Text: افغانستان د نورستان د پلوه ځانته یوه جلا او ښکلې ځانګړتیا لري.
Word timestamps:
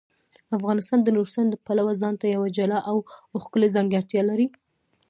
افغانستان 0.57 0.99
د 1.03 1.07
نورستان 1.15 1.45
د 1.49 1.55
پلوه 1.65 1.93
ځانته 2.01 2.25
یوه 2.35 2.47
جلا 2.57 2.79
او 2.89 2.97
ښکلې 3.43 3.67
ځانګړتیا 3.75 4.21
لري. 4.29 4.47